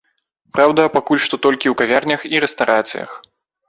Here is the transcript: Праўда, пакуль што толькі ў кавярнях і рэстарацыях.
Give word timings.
Праўда, 0.55 0.81
пакуль 0.95 1.23
што 1.27 1.35
толькі 1.45 1.63
ў 1.69 1.75
кавярнях 1.85 2.21
і 2.35 2.47
рэстарацыях. 2.49 3.19